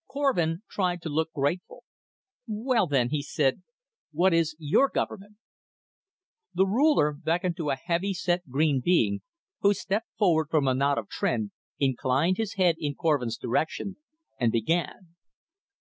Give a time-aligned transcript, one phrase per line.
[0.09, 1.83] Korvin tried to look grateful.
[2.47, 3.61] "Well, then," he said,
[4.11, 5.35] "what is your government?"
[6.55, 9.21] The Ruler beckoned to a heavy set green being,
[9.59, 13.97] who stepped forward from a knot of Tr'en, inclined his head in Korvin's direction,
[14.39, 15.09] and began.